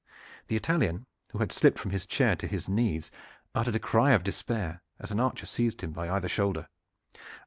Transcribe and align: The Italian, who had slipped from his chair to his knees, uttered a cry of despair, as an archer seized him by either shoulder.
The 0.47 0.55
Italian, 0.55 1.05
who 1.31 1.37
had 1.37 1.51
slipped 1.51 1.77
from 1.77 1.91
his 1.91 2.07
chair 2.07 2.35
to 2.37 2.47
his 2.47 2.67
knees, 2.67 3.11
uttered 3.53 3.75
a 3.75 3.79
cry 3.79 4.13
of 4.13 4.23
despair, 4.23 4.81
as 4.97 5.11
an 5.11 5.19
archer 5.19 5.45
seized 5.45 5.81
him 5.81 5.91
by 5.91 6.09
either 6.09 6.27
shoulder. 6.27 6.67